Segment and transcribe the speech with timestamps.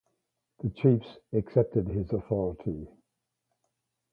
[0.63, 2.87] The chiefs accepted his authority.